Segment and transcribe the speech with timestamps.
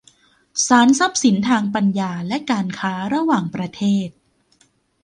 [0.67, 4.09] ศาลทรัพย์สินทางปัญญาและการค้าระหว่างประเทศ